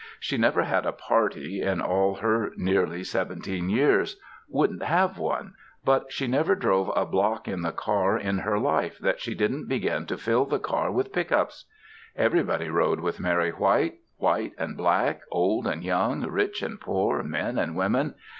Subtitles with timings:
[0.19, 5.53] She never had a "party" in all her nearly seventeen years wouldn't have one;
[5.85, 9.67] but she never drove a block in the car in her life that she didn't
[9.69, 11.65] begin to fill the car with pick ups!
[12.15, 17.59] Everybody rode with Mary White white and black, old and young, rich and poor, men
[17.59, 18.15] and women.